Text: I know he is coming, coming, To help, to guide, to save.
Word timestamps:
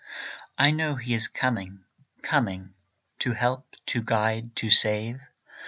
I 0.57 0.71
know 0.71 0.95
he 0.95 1.13
is 1.13 1.27
coming, 1.27 1.83
coming, 2.23 2.73
To 3.19 3.33
help, 3.33 3.75
to 3.85 4.01
guide, 4.01 4.55
to 4.55 4.71
save. 4.71 5.21